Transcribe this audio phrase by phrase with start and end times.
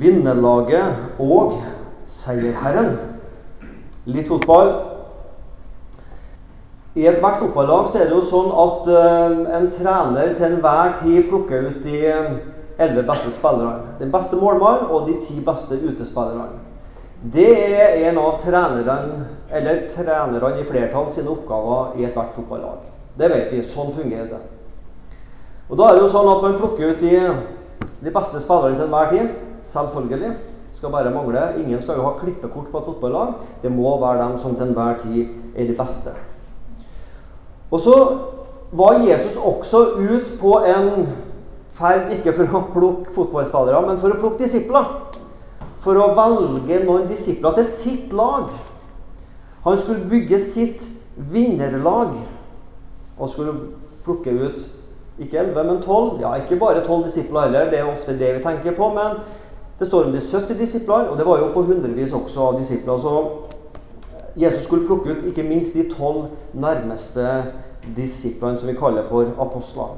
[0.00, 1.62] vinnerlaget og
[2.06, 2.96] seierherren.
[4.06, 4.72] Litt fotball.
[6.96, 11.26] I ethvert fotballag så er det jo sånn at uh, en trener til enhver tid
[11.28, 11.98] plukker ut de
[12.78, 13.96] elleve beste spillerne.
[14.00, 16.62] Den beste målmannen og de ti beste utespillerne.
[17.32, 17.48] Det
[17.80, 22.84] er en av trenerne, eller trenerne i flertall sine oppgaver i ethvert fotballag.
[23.16, 23.64] Det vet vi.
[23.64, 24.42] Sånn fungerer det.
[25.68, 27.16] Og Da er det jo sånn at man plukker ut de,
[28.04, 29.45] de beste spillerne til enhver tid.
[29.66, 30.32] Selvfølgelig.
[30.76, 31.42] Skal bare mangle.
[31.58, 33.34] Ingen skal jo ha klippekort på et fotballag.
[33.62, 35.26] Det må være dem som til enhver tid
[35.56, 36.14] er de beste.
[37.70, 37.96] Og så
[38.72, 41.08] var Jesus også ut på en
[41.76, 44.86] ferd ikke for å plukke fotballspillere, men for å plukke disipler.
[45.84, 48.50] For å velge noen disipler til sitt lag.
[49.66, 50.82] Han skulle bygge sitt
[51.16, 52.16] vinnerlag
[53.16, 53.54] og skulle
[54.04, 54.60] plukke ut
[55.18, 56.20] ikke 11, men 12.
[56.20, 58.90] Ja, ikke bare 12 disipler heller, det er ofte det vi tenker på.
[58.92, 59.20] Men
[59.78, 62.98] det står om de 70 disipler, og det var jo på hundrevis også av disipler.
[62.98, 63.24] Så
[64.36, 67.26] Jesus skulle plukke ut ikke minst de tolv nærmeste
[67.96, 69.96] disiplene, som vi kaller for apostler.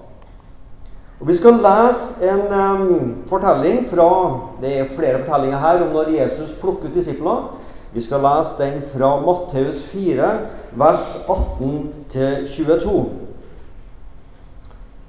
[1.20, 6.20] Og Vi skal lese en um, fortelling fra Det er flere fortellinger her om når
[6.20, 7.54] Jesus plukker ut disipler.
[7.94, 10.38] Vi skal lese den fra Matteus 4,
[10.72, 13.27] vers 18-22.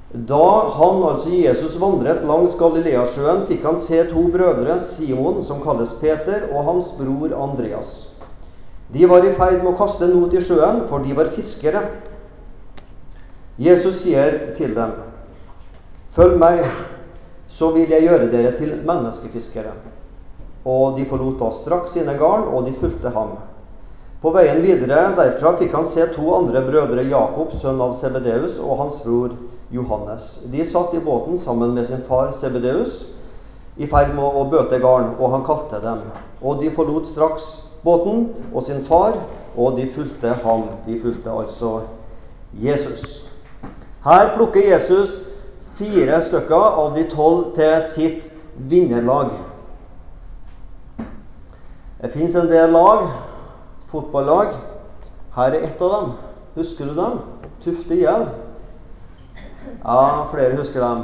[0.10, 5.92] Da han, altså Jesus, vandret langs Galileasjøen, fikk han se to brødre, Simon, som kalles
[6.02, 8.16] Peter, og hans bror Andreas.
[8.90, 11.84] De var i ferd med å kaste not i sjøen, for de var fiskere.
[13.60, 14.98] Jesus sier til dem,
[16.10, 16.66] 'Følg meg,
[17.48, 19.78] så vil jeg gjøre dere til menneskefiskere.'
[20.66, 23.38] Og de forlot da straks sine garn, og de fulgte ham.
[24.20, 28.82] På veien videre derfra fikk han se to andre brødre, Jakob, sønn av Sebedeus, og
[28.82, 29.38] hans bror
[29.72, 30.26] Johannes.
[30.52, 33.06] De satt i båten sammen med sin far Sebedeus
[33.80, 36.02] i ferd med å bøte garn, og han kalte dem.
[36.44, 37.48] Og de forlot straks
[37.86, 39.16] båten og sin far,
[39.56, 40.68] og de fulgte ham.
[40.84, 41.78] De fulgte altså
[42.60, 43.30] Jesus.
[44.04, 45.16] Her plukker Jesus
[45.80, 48.34] fire stykker av de tolv til sitt
[48.68, 49.32] vinnerlag.
[52.00, 53.08] Det fins en del lag,
[53.92, 54.56] fotballag.
[55.36, 56.14] Her er ett av dem.
[56.56, 57.20] Husker du dem?
[57.64, 58.28] Tufte IL.
[59.84, 61.04] Ja, flere husker dem.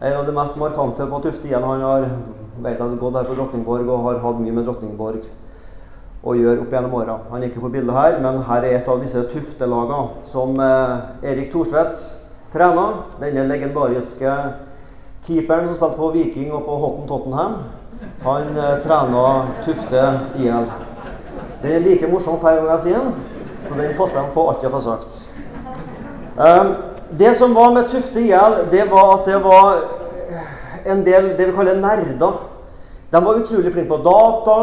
[0.00, 2.08] En av de mest markante på Tufte IL han har
[2.60, 5.22] vet jeg, gått her på Drottningborg og har hatt mye med Drottningborg
[6.20, 7.16] å gjøre opp gjennom åra.
[7.30, 11.30] Han er ikke på bildet her, men her er et av disse Tufte-lagene som eh,
[11.32, 12.02] Erik Thorsvedt
[12.52, 13.00] trener.
[13.22, 14.34] Denne legendariske
[15.24, 17.58] keeperen som spilte på Viking og på Hotten Tottenham.
[18.26, 19.26] Han eh, trena
[19.64, 20.06] Tufte
[20.42, 20.70] IL.
[21.62, 23.16] Den er like morsom hver gang jeg sier den,
[23.68, 25.18] så den passer på alt jeg har sagt.
[26.40, 26.70] Um,
[27.18, 29.82] det som var med Tufte IL, det var at det var
[30.86, 32.40] en del det vi kaller nerder.
[33.12, 34.56] De var utrolig flinke på data,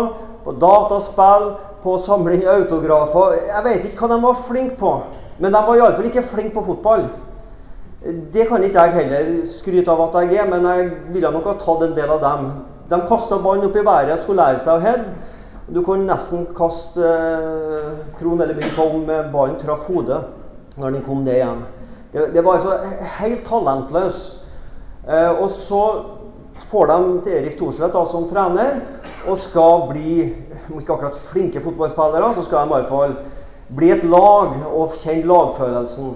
[0.44, 1.52] på dataspill,
[1.84, 3.38] på samling autografer.
[3.46, 4.94] Jeg vet ikke hva de var flinke på,
[5.38, 7.06] men de var iallfall ikke flinke på fotball.
[8.34, 11.58] Det kan ikke jeg heller skryte av at jeg er, men jeg ville nok ha
[11.60, 12.52] tatt en del av dem.
[12.90, 15.27] De kasta ballen opp i været, og skulle lære seg å heade.
[15.68, 20.22] Du kunne nesten kaste eh, kron eller mynt på om ballen traff hodet
[20.78, 21.64] når den kom ned igjen.
[22.14, 22.78] Det, det var altså
[23.20, 24.22] helt talentløs.
[25.08, 25.84] Eh, og så
[26.72, 28.80] får de til Erik Thorstvedt som trener
[29.28, 30.14] og skal bli
[30.76, 33.14] ikke akkurat flinke fotballspillere, så skal de i hvert fall
[33.76, 36.16] bli et lag og kjenne lagfølelsen.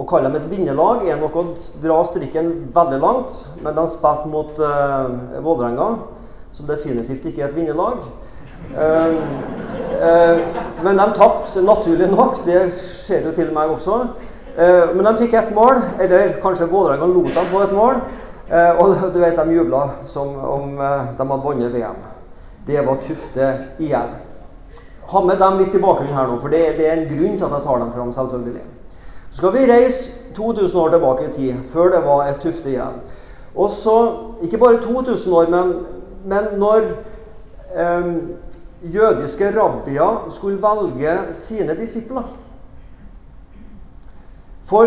[0.00, 1.44] Å kalle dem et vinnerlag er nok å
[1.82, 5.88] dra strikken veldig langt, men de spilte mot uh, Vålerenga,
[6.52, 8.04] som definitivt ikke er et vinnerlag.
[8.70, 9.16] Uh,
[9.96, 10.38] uh,
[10.84, 12.44] men de tapte, naturlig nok.
[12.46, 14.00] Det skjer jo til meg også.
[14.58, 18.02] Uh, men de fikk ett mål, eller kanskje Vålerenga lot dem få et mål.
[18.50, 22.00] og du vet, de jubla som om de hadde vunnet VM
[22.66, 24.10] det var Tufte igjen.
[25.02, 27.46] Ha med dem litt i bakgrunnen her nå, for det, det, er en grunn til
[27.46, 28.12] at jeg tar dem fram.
[28.12, 28.66] selvfølgelig.
[29.30, 33.00] Så skal vi reise 2000 år tilbake i tid, før det var et Tufte igjen.
[33.54, 33.96] Og så,
[34.42, 35.72] Ikke bare 2000 år, men,
[36.24, 36.86] men når
[37.76, 38.12] eh,
[38.82, 42.28] jødiske rabbier skulle velge sine disipler
[44.64, 44.86] For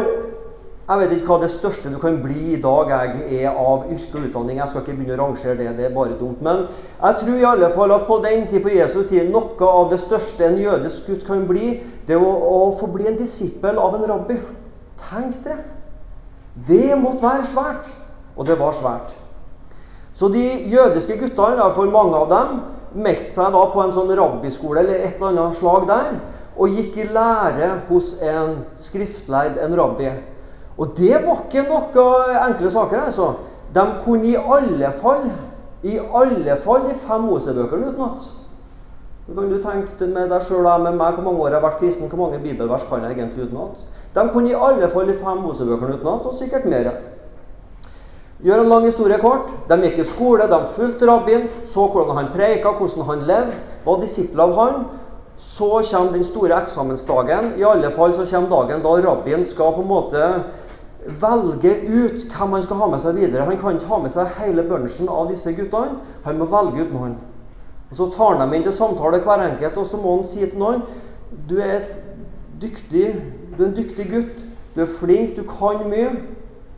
[0.84, 4.18] jeg vet ikke hva det største du kan bli i dag jeg er av yrke
[4.20, 4.58] og utdanning.
[4.60, 6.42] Jeg skal ikke begynne å rangere det, det er bare dumt.
[6.44, 6.66] Men
[6.98, 10.02] jeg tror i alle fall at på den tid på Jesu tid noe av det
[10.04, 13.96] største en jødisk gutt kan bli, det er å, å få bli en disippel av
[13.96, 14.42] en rabbi.
[15.06, 15.58] Tenk det!
[16.68, 17.92] Det måtte være svært.
[18.36, 19.16] Og det var svært.
[20.16, 22.60] Så de jødiske guttene, for mange av dem,
[22.94, 26.12] meldte seg da på en sånn rabbiskole eller et eller annet slag der,
[26.54, 30.12] og gikk i lære hos en skriftlærd, en rabbi.
[30.78, 33.06] Og det var ikke noen enkle saker.
[33.08, 33.34] altså.
[33.74, 35.32] De kunne i alle fall
[35.84, 38.24] I alle fall de fem Mosebøkene utenat.
[39.28, 41.82] Du kan du tenke med deg sjøl med meg hvor mange år jeg har vært
[41.82, 43.82] kristen, hvor mange bibelvers kan jeg egentlig utenat?
[44.16, 46.88] De kunne i alle fall de fem Mosebøkene utenat, og sikkert mer.
[48.44, 49.54] Gjør en lang historie kort.
[49.70, 54.02] De gikk i skole, de fulgte rabbien, så hvordan han preika, hvordan han levde, var
[54.02, 54.84] disipler av han.
[55.40, 57.54] Så kommer den store eksamensdagen.
[57.58, 60.28] I alle fall så kommer dagen da rabbien skal på en måte
[61.20, 63.48] velge ut hvem han skal ha med seg videre.
[63.48, 66.00] Han kan ikke ha med seg hele bunchen av disse guttene.
[66.28, 67.16] Han må velge ut noen.
[67.92, 70.46] Og Så tar han dem inn til samtale hver enkelt, og så må han si
[70.46, 70.84] til noen
[71.50, 71.82] du er,
[72.62, 73.08] dyktig,
[73.58, 74.40] du er en dyktig gutt.
[74.76, 76.12] Du er flink, du kan mye.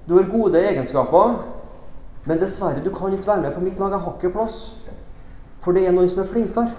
[0.08, 1.36] Du har gode egenskaper.
[2.26, 3.92] Men dessverre, du kan ikke være med på mitt lag.
[3.92, 4.60] Jeg har ikke plass.
[5.62, 6.72] For det er noen som er flinkere.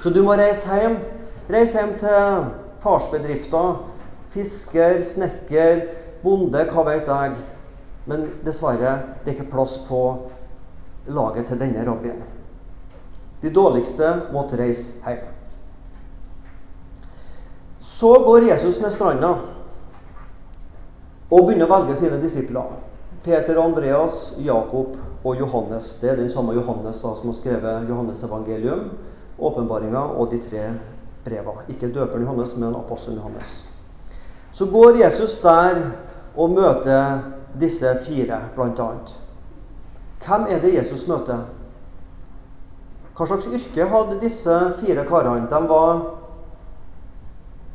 [0.00, 0.98] Så du må reise hjem.
[1.50, 2.50] Reise hjem til
[2.80, 3.80] farsbedrifter.
[4.30, 5.80] Fisker, snekker,
[6.22, 7.40] bonde, hva vet jeg.
[8.08, 10.02] Men dessverre, det er ikke plass på
[11.08, 12.20] laget til denne rabbien.
[13.40, 15.24] De dårligste måtte reise hjem.
[17.80, 19.32] Så går Jesus med stranda
[21.30, 22.89] og begynner å velge sine disipler.
[23.24, 25.94] Peter, Andreas, Jakob og Johannes.
[26.00, 28.90] Det er den samme Johannes da, som har skrevet Johannes evangelium,
[29.38, 30.70] åpenbaringa og de tre
[31.24, 31.58] breva.
[31.68, 33.64] Ikke døperen Johannes, men apostelen Johannes.
[34.52, 35.82] Så går Jesus der
[36.36, 37.18] og møter
[37.60, 39.18] disse fire, annet.
[40.26, 41.44] Hvem er det Jesus møter?
[43.16, 45.48] Hva slags yrke hadde disse fire karene?
[45.50, 46.00] De var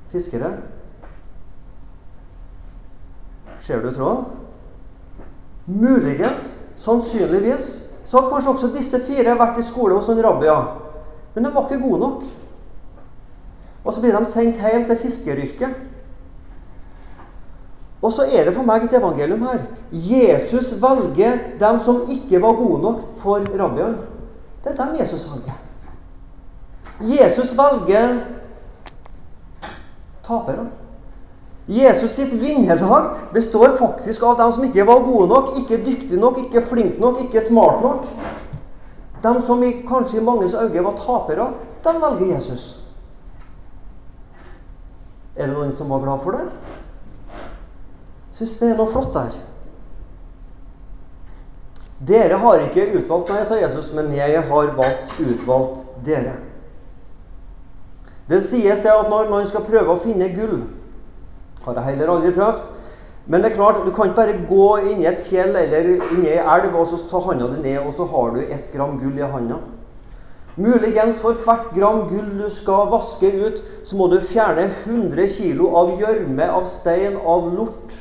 [0.10, 0.52] fiskere.
[3.60, 4.45] Ser du tråden?
[5.66, 7.72] Muligens, sannsynligvis,
[8.06, 10.68] så hadde kanskje også disse fire vært i skole hos en rabbier.
[11.34, 12.24] Men de var ikke gode nok.
[13.86, 15.82] Og så blir de sendt hjem til fiskeryrket.
[18.02, 19.64] Og så er det for meg et evangelium her.
[19.92, 23.98] Jesus velger dem som ikke var gode nok for rabbiene.
[24.64, 25.58] Det er dem Jesus velger.
[27.02, 28.20] Jesus velger
[30.26, 30.70] taperne.
[31.66, 36.38] Jesus sitt vinnerlag består faktisk av dem som ikke var gode nok, ikke dyktige nok,
[36.44, 38.06] ikke flinke nok, ikke smart nok.
[39.24, 41.48] De som i, kanskje i manges øyne var tapere,
[41.84, 42.68] de velger Jesus.
[45.36, 46.46] Er det noen som var glad for det?
[48.38, 49.34] Syns det er noe flott der.
[52.06, 56.38] Dere har ikke utvalgt meg, sa Jesus, men jeg har valgt utvalgt dere.
[58.30, 60.60] Det sies at når man skal prøve å finne gull
[61.66, 62.62] har jeg heller aldri prøvd.
[63.28, 66.26] Men det er klart, du kan ikke bare gå inn i et fjell eller inn
[66.26, 69.00] i ei elv og så ta handa di ned, og så har du ett gram
[69.02, 69.58] gull i handa.
[70.56, 75.66] Muligens for hvert gram gull du skal vaske ut, så må du fjerne 100 kg
[75.68, 77.98] av gjørme, av stein, av lort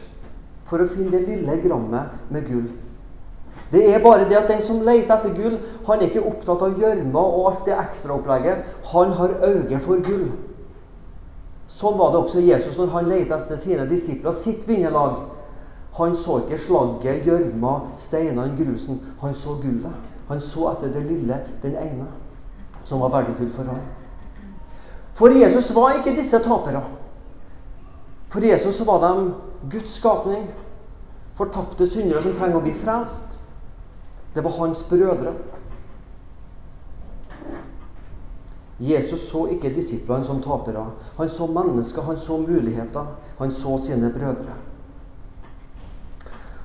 [0.68, 2.68] for å finne det lille grammet med gull.
[3.72, 5.56] Det er bare det at den som leter etter gull,
[5.88, 8.68] han er ikke opptatt av gjørma og alt det ekstraopplegget.
[8.92, 10.28] Han har øye for gull.
[11.74, 15.24] Sånn var det også Jesus når han lette etter sine disipler, sitt vinnerlag.
[15.98, 19.00] Han så ikke slagget, gjørma, steinene, grusen.
[19.20, 20.10] Han så gullet.
[20.28, 22.06] Han så etter det lille, den ene,
[22.86, 23.82] som var verdifull for ham.
[25.14, 26.82] For Jesus var ikke disse tapere.
[28.30, 29.34] For Jesus var de
[29.70, 30.48] Guds skapning.
[31.34, 33.36] Fortapte syndere som trenger å bli frelst.
[34.34, 35.34] Det var hans brødre.
[38.80, 40.86] Jesus så ikke disiplene som tapere.
[41.16, 43.06] Han så mennesker, han så muligheter.
[43.38, 44.54] Han så sine brødre.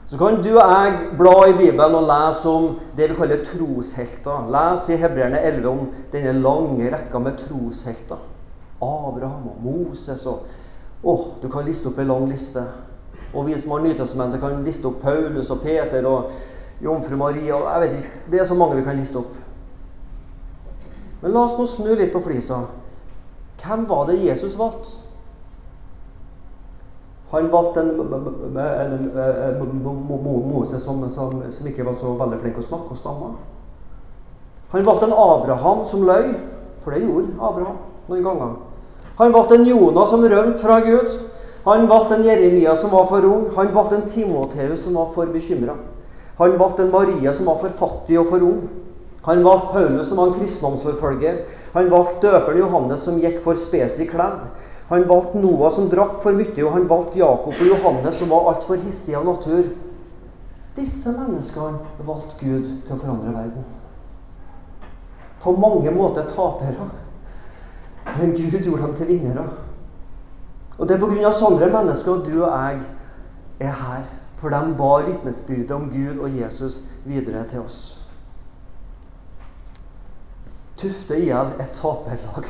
[0.09, 4.47] Så kan du og jeg bla i Bibelen og lese om det vi kaller troshelter.
[4.49, 8.17] Les i Hebreerne 11 om denne lange rekka med troshelter.
[8.81, 10.47] Abraham og Moses og
[11.03, 12.63] Åh, du kan liste opp en lang liste.
[13.33, 16.31] Og vi som har Nytestamentet, kan liste opp Paulus og Peter og
[16.83, 17.55] jomfru Maria.
[17.55, 19.38] og jeg vet ikke, Det er så mange vi kan liste opp.
[21.21, 22.63] Men la oss nå snu litt på flisa.
[23.59, 25.09] Hvem var det Jesus valgte?
[27.31, 27.91] Han valgte en,
[30.49, 33.27] Moses som, som, som, ikke var så veldig flink å snakke og stamme.
[34.71, 36.31] Han valgte en Abraham som løy,
[36.81, 37.77] for det gjorde Abraham
[38.09, 38.55] noen ganger.
[39.19, 41.19] Han valgte en Jonah som rømte fra Gud.
[41.67, 43.49] Han valgte en Jeremia som var for ung.
[43.57, 45.75] Han valgte en Timoteus som var for bekymra.
[46.39, 48.61] Han valgte en Maria som var for fattig og for ung.
[49.21, 51.41] Han valgte Paulus, som var en kristendomsforfølger.
[51.73, 54.45] Han valgte døperen Johannes, som gikk for spesi kledd.
[54.89, 58.47] Han valgte Noah, som drakk for mye, og han valgte Jakob og Johannes, som var
[58.53, 59.67] altfor hissige av natur.
[60.79, 63.67] Disse menneskene valgte Gud til å forandre verden.
[65.43, 66.89] På mange måter tapere.
[68.17, 69.45] Men Gud gjorde dem til vinnere.
[70.79, 71.31] Og det er pga.
[71.35, 72.81] sånne mennesker du og jeg
[73.59, 74.03] er her.
[74.39, 77.98] For de bar vitnesbyrdet om Gud og Jesus videre til oss.
[80.79, 82.48] Tufte i et taperlag.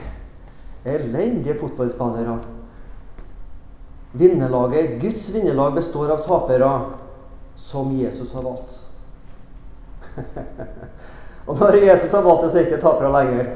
[0.86, 2.38] Elendige fotballspillere.
[4.12, 6.70] Vinnerlaget, Guds vinnerlag består av tapere
[7.56, 8.78] som Jesus har valgt.
[11.48, 13.52] og når Jesus har valgt det, så er ikke tapere lenger.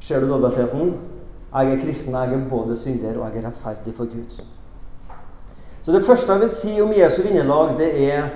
[0.00, 0.92] Ser du dobbeltheten?
[1.48, 4.36] Jeg er kristen, jeg er både synder og jeg er rettferdig for Gud.
[5.82, 8.28] Så det første jeg vil si om Jesu vinnerlag, det er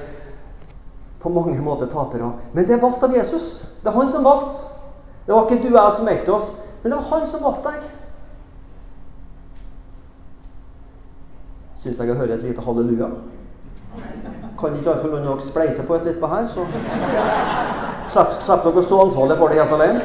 [1.20, 2.32] på mange måter tapere.
[2.52, 3.68] Men det er valgt av Jesus.
[3.82, 4.61] Det er han som valgte.
[5.26, 7.70] Det var ikke du og jeg som meldte oss, men det var han som valgte
[7.70, 7.82] deg.
[11.82, 13.08] Syns jeg jeg hører et lite halleluja.
[14.58, 16.66] Kan ikke iallfall noen av dere spleise på et litt på her, så
[18.12, 20.02] slipper dere å stå ansvarlig for det helt alene.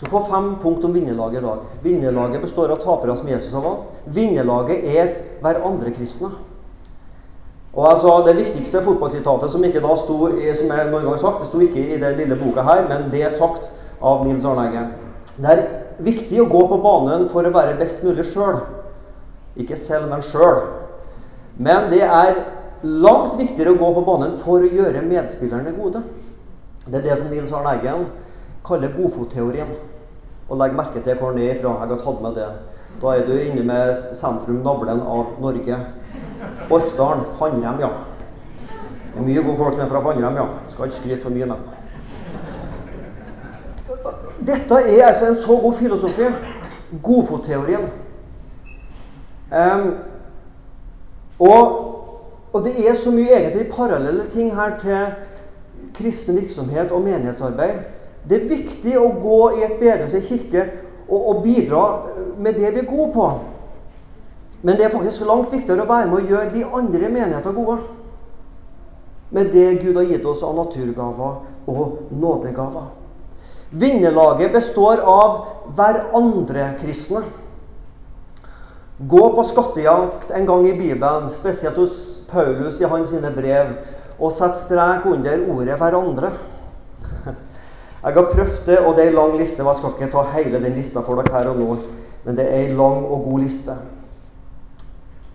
[0.00, 1.64] Så få fem punkt om vinnerlaget i dag.
[1.82, 3.98] Vinnerlaget består av tapere som Jesus har valgt.
[4.06, 6.30] Vinnerlaget er et hverandre-kristne.
[7.74, 11.40] Og altså, Det viktigste fotballsitatet som ikke da sto i, som jeg noen gang sagt,
[11.40, 13.68] det sto ikke i den lille boka her, men det er sagt
[14.02, 14.88] av Nils Arne.
[15.36, 15.62] Det er
[16.02, 18.58] viktig å gå på banen for å være best mulig sjøl.
[19.60, 20.64] Ikke selv, men sjøl.
[21.60, 22.42] Men det er
[22.82, 26.02] langt viktigere å gå på banen for å gjøre medspillerne gode.
[26.86, 28.06] Det er det som Nils Arne Eggen
[28.66, 29.70] kaller godfotteorien.
[30.50, 31.76] Og legg merke til hvor den er ifra.
[31.84, 32.50] Jeg har tatt med det.
[33.00, 35.78] Da er du inne med sentrum-navlen av Norge.
[36.70, 37.24] Orkdalen.
[37.38, 37.88] Fannrem, ja.
[39.10, 40.46] Det er mye gode folk med fra Fannrem, ja.
[40.68, 41.56] Skal ikke skryte for mye med
[44.40, 46.22] Dette er altså en så god filosofi.
[47.02, 47.90] Godfotteorien.
[49.50, 49.94] Um,
[51.38, 51.78] og,
[52.52, 55.06] og, det er så mye egentlig parallelle ting her til
[55.94, 57.78] kristen virksomhet og menighetsarbeid.
[58.28, 60.66] Det er viktig å gå i et bedehus, i kirke,
[61.08, 61.84] og, og, bidra
[62.38, 63.28] med det vi er gode på.
[64.62, 67.78] Men det er faktisk langt viktigere å være med å gjøre de andre menigheter gode.
[69.30, 72.88] Med det Gud har gitt oss av naturgaver og nådegaver.
[73.70, 75.36] Vinnerlaget består av
[75.78, 77.22] hverandre-kristne.
[78.98, 81.94] Gå på skattejakt en gang i Bibelen, spesielt hos
[82.30, 83.70] Paulus i hans brev,
[84.18, 86.32] og sett strek under ordet 'hverandre'.
[88.04, 89.62] Jeg har prøvd det, og det er en lang liste.
[89.62, 91.76] Jeg skal ikke ta hele den lista for dere her og nå,
[92.24, 93.72] men det er en lang og god liste.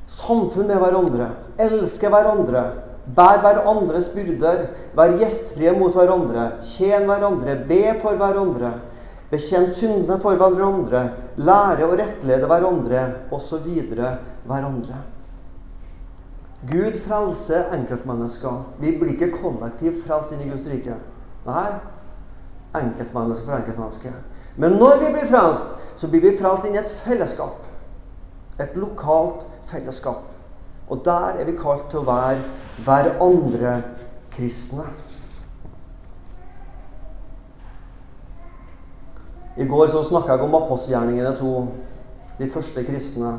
[0.08, 1.30] Samfunn med hverandre.
[1.58, 2.66] Elske hverandre.
[3.16, 4.68] Bær hverandres byrder.
[4.98, 6.50] Vær gjestfrie mot hverandre.
[6.66, 7.58] Tjen hverandre.
[7.70, 8.72] Be for hverandre.
[9.32, 11.08] Bekjenn syndene for hverandre.
[11.38, 13.02] Lære å rettlede hverandre,
[13.34, 13.66] osv.
[14.46, 15.02] hverandre.
[16.66, 18.62] Gud frelser enkeltmennesker.
[18.80, 20.96] Vi blir ikke kollektivt frelst inn i Guds rike.
[21.46, 21.68] Nei,
[22.78, 24.14] enkeltmenneske for enkeltmenneske.
[24.58, 27.62] Men når vi blir frelst, så blir vi frelst inn i et fellesskap.
[28.62, 29.55] Et lokalt fellesskap.
[30.90, 32.38] Og der er vi kalt til å være
[32.86, 33.80] hverandre
[34.36, 34.86] kristne.
[39.58, 41.52] I går så snakka jeg om apostelgjerningene to,
[42.38, 43.38] de første kristne.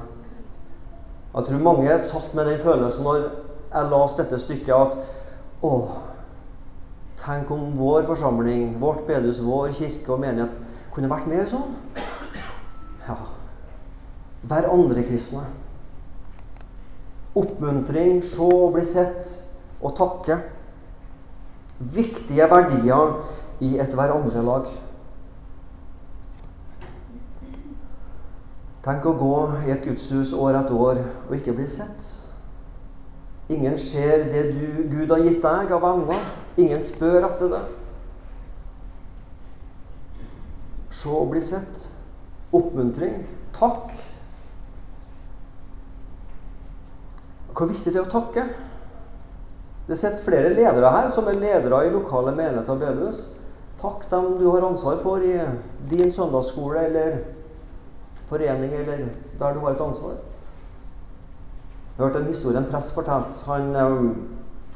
[1.37, 5.73] Jeg tror mange satt med den følelsen når jeg leste dette stykket, at å,
[7.26, 10.52] Tenk om vår forsamling, vårt bedehus, vår kirke og menighet
[10.95, 11.73] kunne vært mer sånn.
[13.09, 13.16] Ja.
[14.47, 15.43] Hver andre kristne.
[17.37, 19.28] Oppmuntring, se og bli sett
[19.83, 20.38] og takke.
[21.78, 23.19] Viktige verdier
[23.61, 24.71] i et hverandre-lag.
[28.87, 29.33] Tenk å gå
[29.66, 32.12] i et gudshus år etter år og ikke bli sett.
[33.50, 36.23] Ingen ser det du, Gud har gitt deg av evner.
[36.59, 37.64] Ingen spør etter det.
[40.95, 41.88] Se og bli sett.
[42.55, 43.21] Oppmuntring.
[43.55, 43.93] Takk.
[47.57, 48.45] Hvor viktig det er å takke.
[49.87, 53.23] Det sitter flere ledere her som er ledere i lokale menigheter og bedehus.
[53.81, 55.37] Takk dem du har ansvar for i
[55.89, 57.19] din søndagsskole eller
[58.29, 59.05] forening eller
[59.41, 60.17] der du har et ansvar.
[61.97, 63.41] Jeg hørte en historie en prest fortalte.
[63.47, 64.09] Han um,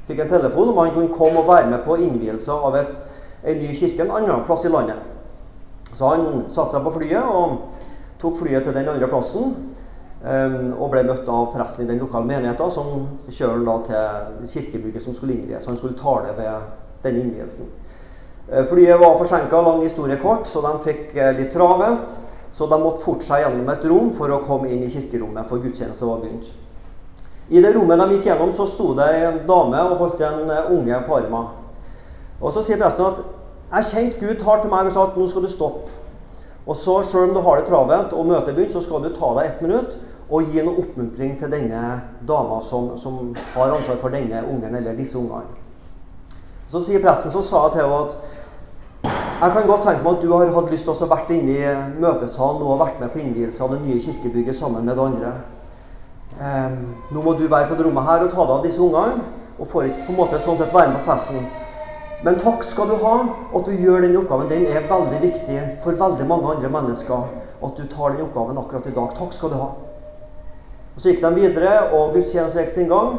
[0.06, 3.74] fikk en telefon om han kunne komme og være med på innvielse av en ny
[3.76, 5.02] kirke en annen plass i landet.
[5.90, 7.58] Så han satte seg på flyet og
[8.22, 9.52] tok flyet til den andre plassen.
[10.20, 15.06] Um, og ble møtt av presten i den lokale menigheten, som kjører da til kirkebygget
[15.06, 15.64] som skulle innvies.
[15.64, 16.66] Han skulle tale ved
[17.06, 17.70] denne innvielsen.
[18.50, 22.18] Uh, flyet var forsinka, lang historie kort, så de fikk uh, litt travelt.
[22.52, 25.62] Så de måtte forte seg gjennom et rom for å komme inn i kirkerommet, for
[25.62, 26.50] gudstjeneste var begynt.
[27.48, 30.68] I det rommet de gikk gjennom, så sto det en dame og holdt en eh,
[30.74, 31.48] unge på armen.
[32.40, 33.22] Og så sier presten at
[33.70, 35.90] 'Jeg kjente Gud tar til meg og sa at nå skal du stoppe'.
[36.66, 39.34] Og så, Selv om du har det travelt og møtet begynt, så skal du ta
[39.34, 39.96] deg ett minutt
[40.30, 41.82] og gi noe oppmuntring til denne
[42.26, 45.58] dama som, som har ansvar for denne ungen eller disse ungene.
[46.70, 48.18] Så sier presten, så sa jeg til henne at
[49.40, 51.70] jeg kan godt tenke meg at du har hatt lyst til å vært inne i
[52.02, 55.32] møtesalen og vært med på innvielse av det nye kirkebygget sammen med det andre.
[56.40, 56.76] Um,
[57.10, 59.24] nå må du være på det rommet her og ta deg av disse ungene,
[59.58, 61.48] og får ikke på en måte sånn sett være med på festen.
[62.20, 63.14] Men takk skal du ha
[63.56, 64.48] at du gjør den oppgaven.
[64.52, 67.30] Den er veldig viktig for veldig mange andre mennesker.
[67.64, 69.14] At du tar den oppgaven akkurat i dag.
[69.16, 69.70] Takk skal du ha.
[71.00, 73.14] Så gikk de videre, og gudstjenesten gikk sin gang.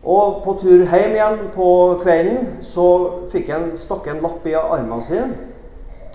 [0.00, 1.66] Og på tur hjem igjen på
[2.00, 2.86] kvelden så
[3.28, 5.34] fikk han stakk en lapp i armen sin,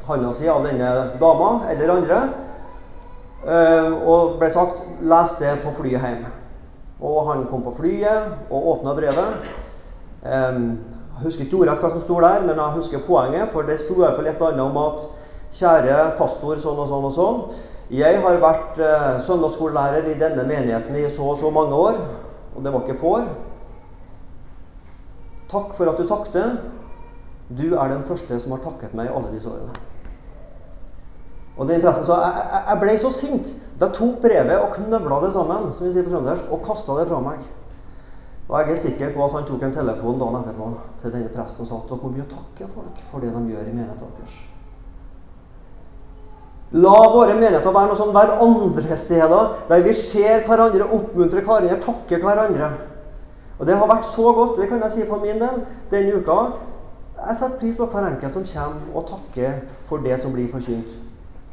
[0.07, 0.89] handa si, av denne
[1.21, 2.23] dama eller andre.
[3.45, 6.25] Eh, og ble sagt 'les det på flyet hjem'.
[7.01, 9.45] Og han kom på flyet og åpna brevet.
[10.23, 13.49] Jeg husker ikke ordrett hva som sto der, men jeg husker poenget.
[13.51, 14.99] For det sto i hvert fall et eller annet om at
[15.53, 17.41] kjære pastor sånn og sånn og sånn.
[17.93, 21.99] Jeg har vært eh, søndagsskolelærer i denne menigheten i så og så mange år.
[22.55, 23.27] Og det var ikke får.
[25.51, 26.45] Takk for at du takte.
[27.49, 29.75] Du er den første som har takket meg i alle disse årene.
[31.55, 33.53] Og den presten sa jeg, jeg, jeg ble så sint.
[33.79, 37.05] Da tok brevet og knøvla det sammen som vi sier på Trønders, og kasta det
[37.11, 37.45] fra meg.
[38.49, 41.65] Og jeg er sikker på at han tok en telefon dagen etterpå til denne presten
[41.65, 44.54] og sa at dere må takke folk for det de gjør i menigheten deres.
[46.75, 52.23] La våre menigheter være noe sånn hverandre steder, der vi ser hverandre, oppmuntrer hverandre, takker
[52.23, 52.69] hverandre.
[53.55, 56.39] Og det har vært så godt, det kan jeg si for min del, denne uka.
[57.15, 60.91] Jeg setter pris på hver enkelt som kommer og takker for det som blir forkynt.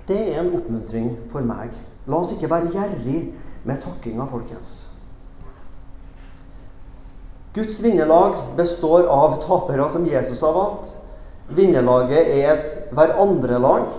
[0.08, 1.76] Det er en oppmuntring for meg.
[2.10, 3.20] La oss ikke være gjerrig
[3.62, 4.80] med takkinga, folkens.
[7.54, 10.96] Guds vinnerlag består av tapere som Jesus har valgt.
[11.52, 13.92] Vinnerlaget er et hverandre-lag.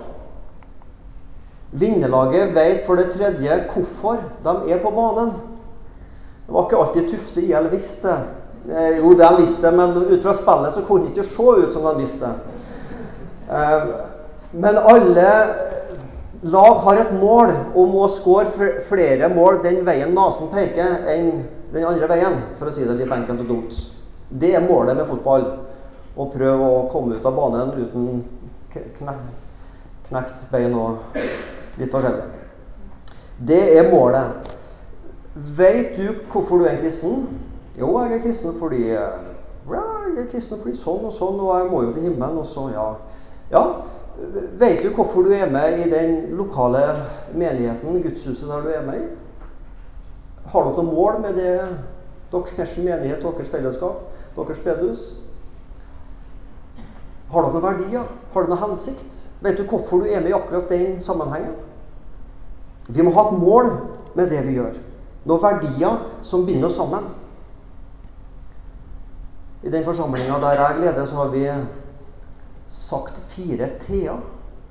[1.74, 5.34] Vinnerlaget vet for det tredje hvorfor de er på banen.
[6.46, 8.18] Det var ikke alltid Tufte IL visste.
[8.70, 11.88] Eh, jo, de visste men ut fra spillet så kunne det ikke se ut som
[11.88, 12.30] de visste.
[13.50, 13.88] Eh,
[14.52, 15.30] men alle
[16.44, 21.44] lag har et mål om å skåre flere mål den veien nesen peker, enn
[21.74, 23.80] den andre veien, for å si det litt enkelt og dumt.
[24.30, 25.48] Det er målet med fotball.
[26.14, 28.22] Å prøve å komme ut av banen uten
[28.70, 31.02] knekt bein og
[31.80, 32.26] litt forskjellig.
[33.48, 34.52] Det er målet.
[35.34, 37.24] Veit du hvorfor du er en kristen?
[37.80, 39.08] Jo, jeg er kristen fordi ja,
[39.66, 42.68] jeg er kristen fordi sånn og sånn, og jeg må jo til himmelen, og så,
[42.76, 42.86] ja.
[43.54, 43.64] Ja,
[44.60, 46.84] Veit du hvorfor du er med i den lokale
[47.34, 49.08] menigheten, gudshuset der du er med i?
[50.54, 51.56] Har dere noe mål med det,
[52.32, 54.04] deres menighet, deres fellesskap,
[54.38, 55.08] deres bedehus?
[57.32, 58.06] Har dere noen verdier?
[58.34, 59.23] Har dere noen hensikt?
[59.44, 61.56] Vet du hvorfor du er med i akkurat den sammenhengen?
[62.88, 63.72] Vi må ha et mål
[64.16, 64.78] med det vi gjør.
[65.28, 67.10] Noen verdier som binder oss sammen.
[69.64, 71.46] I den forsamlinga der jeg leder, så har vi
[72.68, 74.20] sagt fire T-er.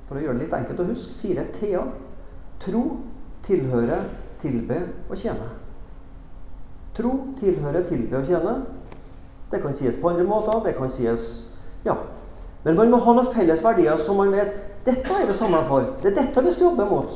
[0.07, 1.17] For å gjøre det litt enkelt å huske.
[1.21, 1.89] Fire T-er.
[2.61, 2.83] Tro,
[3.45, 4.03] tilhøre,
[4.41, 5.49] tilbe og tjene.
[6.93, 8.57] Tro, tilhøre, tilbe og tjene.
[9.51, 10.61] Det kan sies på andre måter.
[10.65, 11.31] Det kan sies
[11.85, 11.97] Ja.
[12.63, 15.93] Men man må ha noen felles verdier som man vet dette er vi samla for.
[16.01, 17.13] Det er dette vi skal jobbe mot.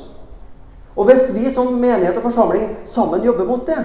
[0.98, 3.78] Og hvis vi som menighet og forsamling sammen jobber mot det,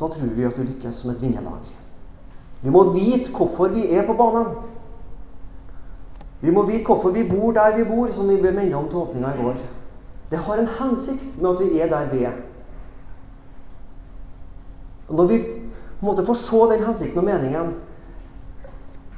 [0.00, 1.62] da tror vi at vi lykkes som et vinnerlag.
[2.62, 4.56] Vi må vite hvorfor vi er på banen.
[6.40, 8.98] Vi må vite hvorfor vi bor der vi bor, som vi ble minnet om til
[9.04, 9.62] åpninga i går.
[10.30, 12.36] Det har en hensikt med at vi er der vi er.
[15.08, 17.74] Og når vi på en måte får se den hensikten og meningen,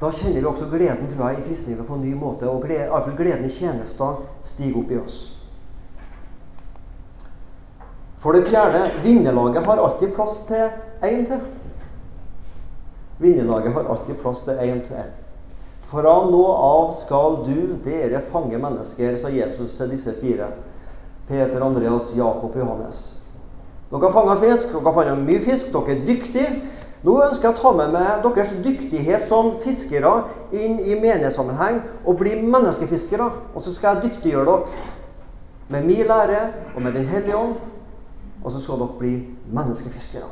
[0.01, 2.49] da kjenner vi også gleden tror jeg, i kristenlivet på en ny måte.
[2.51, 5.21] Og glede, iallfall gleden i tjenester stiger opp i oss.
[8.21, 10.69] For det fjerde vinnerlaget har alltid plass til
[11.05, 11.41] én til.
[13.19, 15.13] Vinnerlaget har alltid plass til én til.
[15.87, 20.51] Fra nå av skal du, dere, fange mennesker, sa Jesus til disse fire.
[21.29, 23.05] Peter, Andreas, Jakob og Johannes.
[23.91, 26.49] Dere har fanga fisk, dere har fanget mye fisk, dere er dyktige.
[27.07, 30.13] Nå ønsker jeg å ta med meg deres dyktighet som fiskere
[30.51, 33.29] inn i menighetssammenheng og bli menneskefiskere.
[33.55, 34.85] Og så skal jeg dyktiggjøre dere
[35.71, 36.41] med min lære
[36.75, 37.57] og med Den hellige ånd
[38.47, 39.13] og så skal dere bli
[39.51, 40.29] menneskefiskere.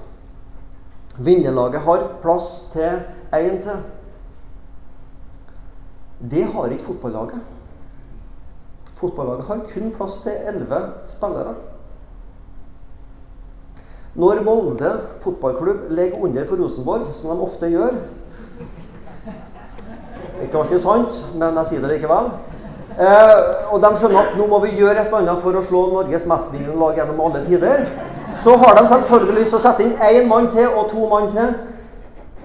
[1.18, 3.00] Vinnerlaget har plass til
[3.34, 3.82] én til.
[6.30, 7.40] Det har ikke fotballaget.
[8.94, 11.54] Fotballaget har kun plass til elleve spillere.
[14.14, 14.90] Når Molde
[15.24, 17.96] fotballklubb ligger under for Rosenborg, som de ofte gjør
[20.42, 22.30] Ikke alltid sant, men jeg sier det likevel.
[22.98, 25.80] eh, og de skjønner at nå må vi gjøre et eller annet for å slå
[25.92, 27.86] Norges mestvinnende lag gjennom alle tider,
[28.42, 31.30] så har de selvfølgelig lyst til å sette inn én mann til og to mann
[31.32, 31.54] til.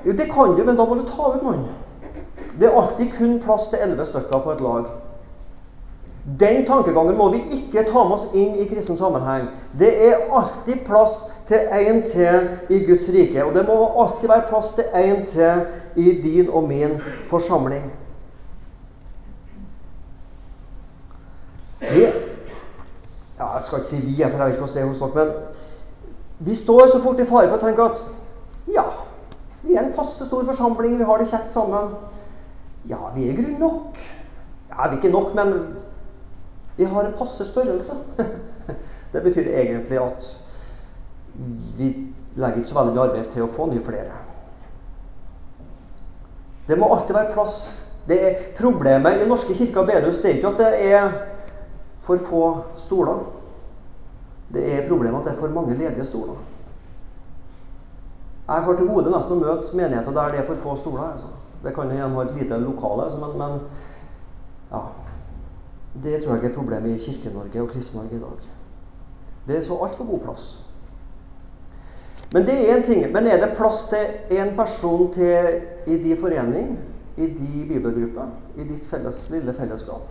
[0.05, 1.67] Jo, det kan du, men da må du ta ut noen.
[2.59, 4.89] Det er alltid kun plass til elleve stykker på et lag.
[6.39, 9.49] Den tankegangen må vi ikke ta med oss inn i kristen sammenheng.
[9.79, 13.45] Det er alltid plass til én til i Guds rike.
[13.45, 17.93] Og det må alltid være plass til én til i din og min forsamling.
[21.79, 22.01] Vi,
[23.39, 25.25] ja, jeg skal ikke si vi, for jeg vet ikke hvordan det er hos dere,
[25.25, 25.33] men
[26.39, 28.03] vi står så fort i fare for å tenke at
[28.73, 28.83] ja,
[29.63, 31.95] vi er en passe stor forsamling, vi har det kjekt sammen.
[32.89, 33.97] Ja, vi er i grunnen nok.
[34.69, 35.55] Ja, vi er ikke nok, men
[36.77, 37.97] vi har en passe størrelse.
[39.13, 40.25] Det betyr egentlig at
[41.77, 44.17] vi legger ikke så veldig mye arbeid til å få nye flere.
[46.67, 47.59] Det må alltid være plass.
[48.07, 51.11] Det er Problemet i Norske kirker bedehus er ikke at det er
[52.03, 52.43] for få
[52.77, 53.23] stoler.
[54.53, 56.37] Det er problemet at det er for mange ledige stoler.
[58.47, 61.11] Jeg har til gode nesten å møte menigheter der det er for få stoler.
[61.11, 61.27] Altså.
[61.63, 63.59] Det kan igjen ha et lite lokale, altså, men, men
[64.71, 64.81] ja,
[66.03, 68.49] det tror jeg er problemet i Kirke-Norge og Kristen-Norge i dag.
[69.47, 70.47] Det er så altfor god plass.
[72.33, 73.11] Men det er en ting.
[73.11, 76.77] Men er det plass til én person til i de forening,
[77.17, 80.05] i de bibelgrupper, i ditt felles, lille fellesskap?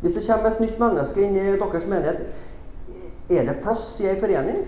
[0.00, 2.26] Hvis det kommer et nytt menneske inn i deres menighet,
[3.30, 4.66] er det plass i ei forening?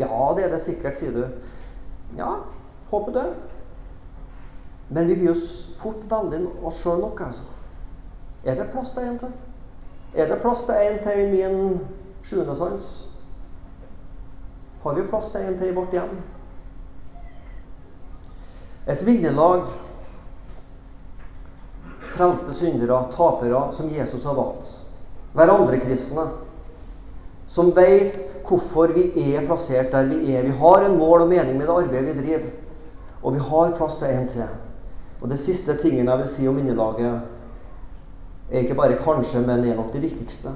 [0.00, 1.26] Ja, det er det sikkert, sier du.
[2.16, 2.32] Ja,
[2.90, 3.26] håper det.
[4.88, 5.36] Men vi blir jo
[5.78, 7.44] fort veldig oss sjøl nok, altså.
[8.44, 9.36] Er det plass til en til?
[10.14, 11.80] Er det plass til en til min
[12.24, 13.09] sjuende sans?
[14.82, 16.12] Har vi plass til en til i vårt hjem?
[18.88, 19.66] Et vinnerlag,
[22.14, 24.70] frelste syndere, tapere, som Jesus har valgt.
[25.36, 26.24] Hverandre-kristne.
[27.50, 28.16] Som veit
[28.48, 30.48] hvorfor vi er plassert der vi er.
[30.48, 32.50] Vi har en mål og mening med det arbeidet vi driver.
[33.22, 34.48] Og vi har plass til en til.
[35.20, 37.20] Og det siste tingen jeg vil si om vinnerlaget,
[38.50, 40.54] er ikke bare kanskje, men er nok det viktigste.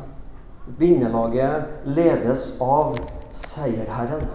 [0.78, 2.96] Vinnerlaget ledes av
[3.46, 4.26] seierherren.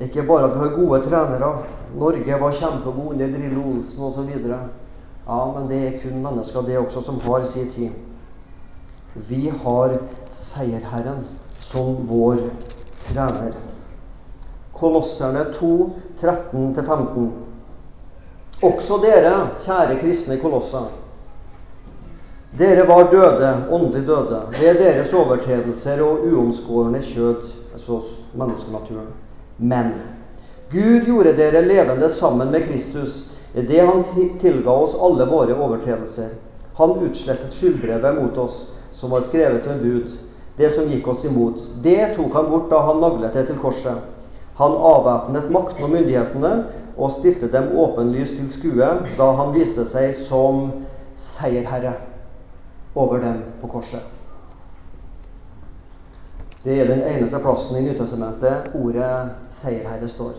[0.00, 1.50] Ikke bare at vi har gode trenere.
[1.94, 4.32] Norge var kjempegod under Drillo Olsen osv.
[5.26, 7.90] Ja, men det er kun mennesker, det også, som har sin tid.
[9.14, 9.94] Vi har
[10.30, 11.24] seierherren
[11.60, 12.42] som vår
[13.06, 13.54] trener.
[14.74, 17.30] Kolosserne 2, 13-15.
[18.62, 20.90] Også dere, kjære kristne kolosser
[22.58, 27.36] dere var døde, åndelig døde, ved deres overtredelser og uomskårne kjød,
[27.74, 28.00] altså
[28.32, 29.12] menneskenaturen.
[29.56, 29.92] Men
[30.70, 34.04] Gud gjorde dere levende sammen med Kristus idet han
[34.40, 36.32] tilga oss alle våre overtredelser.
[36.74, 40.16] Han utslettet skyldbrevet mot oss, som var skrevet til en bud,
[40.56, 41.60] det som gikk oss imot.
[41.82, 44.10] Det tok han bort da han naglet det til korset.
[44.58, 46.52] Han avvæpnet makten og myndighetene
[46.96, 50.68] og stilte dem åpenlyst til skue da han viste seg som
[51.18, 51.96] seierherre
[52.94, 54.02] over dem på korset.
[56.64, 60.32] Det er den eneste plassen i Nytestamentet ordet 'seierherre' står.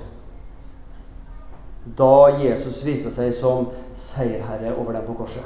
[1.97, 5.45] Da Jesus viste seg som seierherre over dem på korset.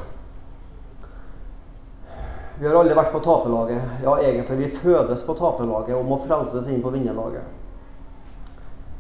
[2.60, 3.82] Vi har alle vært på taperlaget.
[4.04, 7.44] Ja, egentlig vi fødes på taperlaget og må frelses inn på vinnerlaget.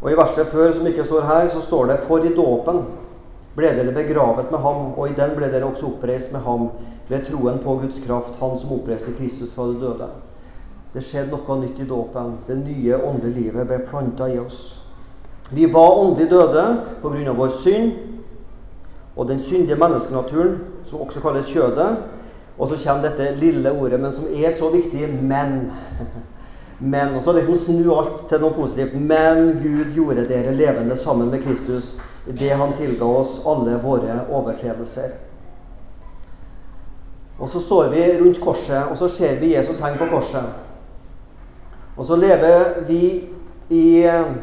[0.02, 2.86] Og I verset før, som ikke står her, så står det 'For i dåpen
[3.56, 6.70] ble dere begravet med ham, og i den ble dere også oppreist med ham'
[7.10, 10.08] ved troen på Guds kraft, Han som oppreiste Kristus fra de døde.
[10.94, 12.38] Det skjedde noe nytt i dåpen.
[12.48, 14.80] Det nye åndelige livet ble planta i oss.
[15.50, 16.64] Vi var åndelig døde
[17.02, 17.34] pga.
[17.34, 17.92] vår synd
[19.16, 21.98] og den syndige menneskenaturen, som også kalles kjødet.
[22.58, 25.72] Og så kommer dette lille ordet, men som er så viktig men.
[26.82, 28.94] Men, og så liksom snu alt til noe positivt.
[28.96, 31.98] Men Gud gjorde dere levende sammen med Kristus
[32.40, 35.10] det han tilga oss alle våre overtredelser.
[37.40, 40.69] Og så står vi rundt korset, og så ser vi Jesus henge på korset.
[42.00, 43.04] Og så lever vi
[43.70, 44.36] i eh,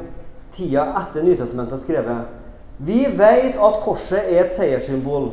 [0.52, 2.28] tida etter Nytestamentet skrevet.
[2.78, 5.30] Vi vet at korset er et seierssymbol.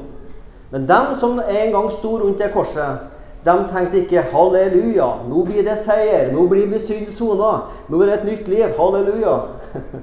[0.72, 3.10] Men dem som en gang sto rundt det korset,
[3.44, 8.06] de tenkte ikke 'halleluja', nå blir det seier, nå blir vi synd sona, nå er
[8.06, 9.36] det et nytt liv, halleluja.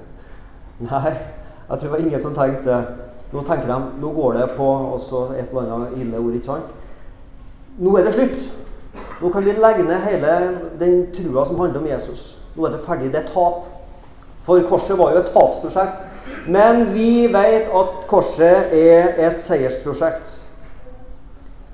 [0.90, 1.12] Nei,
[1.70, 2.85] jeg tror det var ingen som tenkte
[3.33, 6.72] Nå tenker de, nå går det på også et eller annet ille ord, ikke sant?
[7.78, 8.40] Nå er det slutt.
[9.20, 10.37] Nå kan vi legge ned hele
[10.80, 12.38] den trua som handler om Jesus.
[12.56, 13.11] Nå er det ferdig.
[13.12, 13.66] Det er tap.
[14.46, 16.06] For korset var jo et tapsprosjekt.
[16.48, 20.30] Men vi vet at korset er et seiersprosjekt.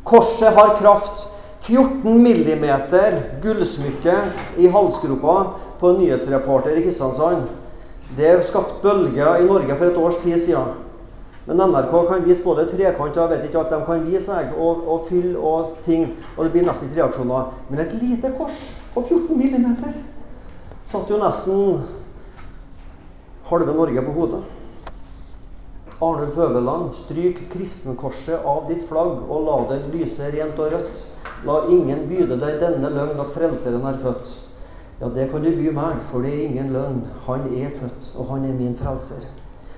[0.07, 1.27] Korset har kraft.
[1.67, 4.15] 14 millimeter gullsmykke
[4.63, 5.37] i halsgropa
[5.81, 7.49] på en nyhetsreporter i Kristiansand.
[8.17, 10.86] Det skapt bølger i Norge for et års tid siden.
[11.47, 14.83] Men NRK kan vise både trekant og jeg vet ikke alt de kan vise og,
[14.83, 16.09] og fyll og ting.
[16.35, 17.53] Og det blir nesten ikke reaksjoner.
[17.71, 19.95] Men et lite kors på 14 millimeter
[20.91, 21.85] satt jo nesten
[23.47, 24.43] halve Norge på hodet.
[26.03, 31.07] Arnulf Øverland, stryk kristenkorset av ditt flagg, og la det lyse rent og rødt.
[31.47, 34.35] La ingen byde deg denne løgn at Frelseren er født.
[35.01, 37.01] Ja, det kan du by meg, for det er ingen løgn.
[37.27, 39.25] Han er født, og han er min frelser.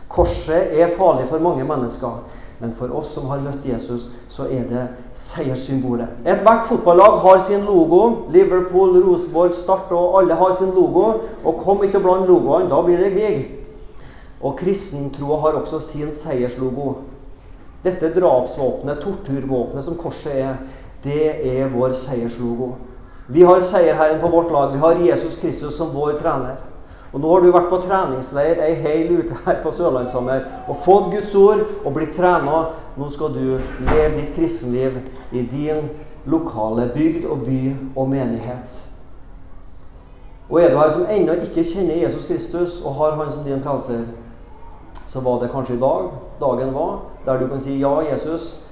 [0.08, 2.22] Korset er farlig for mange mennesker.
[2.58, 6.24] Men for oss som har møtt Jesus, så er det seierssymbolet.
[6.26, 8.30] Ethvert fotballag har sin logo.
[8.34, 11.04] Liverpool, Rosenborg, Start og alle har sin logo.
[11.44, 13.44] Og kom ikke blant logoene, da blir det krig.
[14.42, 16.94] Og kristentroa har også sin seierslogo.
[17.84, 20.56] Dette drapsvåpenet, torturvåpenet som korset er,
[21.04, 22.72] det er vår seierslogo.
[23.30, 24.72] Vi har seierherren på vårt lag.
[24.72, 26.58] Vi har Jesus Kristus som vår trener.
[27.12, 31.08] Og Nå har du vært på treningsleir ei hel uke her på Sørlandssommer og fått
[31.14, 32.60] Guds ord og blitt trena.
[32.98, 34.98] Nå skal du leve ditt kristenliv
[35.32, 35.88] i din
[36.28, 37.62] lokale bygd og by
[37.96, 38.84] og menighet.
[40.50, 43.60] Og er du her som ennå ikke kjenner Jesus Kristus og har Han som din
[43.60, 44.04] frelser,
[45.08, 48.64] så var det kanskje i dag dagen var, der du kan si ja, Jesus.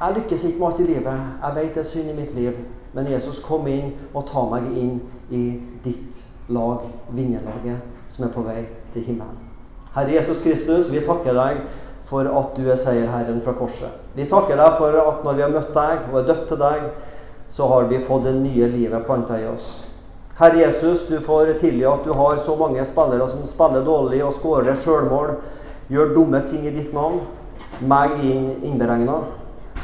[0.00, 1.20] Jeg lykkes ikke med alt i livet.
[1.42, 2.52] Jeg vet det er synd i mitt liv.
[2.92, 8.44] Men Jesus, kom inn og ta meg inn i ditt lag, vinnerlaget, som er på
[8.46, 9.38] vei til himmelen.
[9.94, 11.62] Herre Jesus Kristus, vi takker deg
[12.10, 13.90] for at du er seierherren fra korset.
[14.14, 16.90] Vi takker deg for at når vi har møtt deg og er døpt til deg,
[17.50, 19.70] så har vi fått det nye livet planta i oss.
[20.38, 24.36] Herre Jesus, du får tilgi at du har så mange spillere som spiller dårlig og
[24.38, 25.34] skårer sjølmål,
[25.90, 27.20] gjør dumme ting i ditt navn,
[27.82, 29.18] meg innberegna.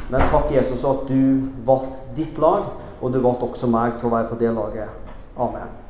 [0.07, 4.15] Men takk, Jesus, at du valgte ditt lag, og du valgte også meg til å
[4.15, 5.11] være på det laget.
[5.37, 5.86] Amen.